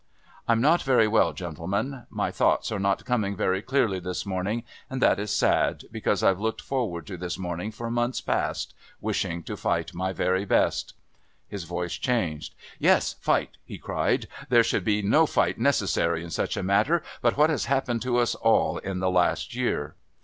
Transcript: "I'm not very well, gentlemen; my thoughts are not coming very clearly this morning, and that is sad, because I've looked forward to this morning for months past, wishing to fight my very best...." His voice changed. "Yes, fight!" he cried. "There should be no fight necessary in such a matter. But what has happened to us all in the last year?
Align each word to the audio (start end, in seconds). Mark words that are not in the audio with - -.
"I'm 0.47 0.61
not 0.61 0.81
very 0.81 1.07
well, 1.07 1.31
gentlemen; 1.31 2.07
my 2.09 2.31
thoughts 2.31 2.71
are 2.71 2.79
not 2.79 3.05
coming 3.05 3.35
very 3.35 3.61
clearly 3.61 3.99
this 3.99 4.25
morning, 4.25 4.63
and 4.89 4.99
that 4.99 5.19
is 5.19 5.29
sad, 5.29 5.83
because 5.91 6.23
I've 6.23 6.39
looked 6.41 6.59
forward 6.61 7.05
to 7.05 7.17
this 7.17 7.37
morning 7.37 7.69
for 7.69 7.91
months 7.91 8.19
past, 8.19 8.73
wishing 8.99 9.43
to 9.43 9.55
fight 9.55 9.93
my 9.93 10.11
very 10.11 10.43
best...." 10.43 10.95
His 11.47 11.65
voice 11.65 11.93
changed. 11.93 12.55
"Yes, 12.79 13.13
fight!" 13.19 13.57
he 13.63 13.77
cried. 13.77 14.27
"There 14.49 14.63
should 14.63 14.83
be 14.83 15.03
no 15.03 15.27
fight 15.27 15.59
necessary 15.59 16.23
in 16.23 16.31
such 16.31 16.57
a 16.57 16.63
matter. 16.63 17.03
But 17.21 17.37
what 17.37 17.51
has 17.51 17.65
happened 17.65 18.01
to 18.01 18.17
us 18.17 18.33
all 18.33 18.79
in 18.79 19.01
the 19.01 19.11
last 19.11 19.53
year? 19.53 19.93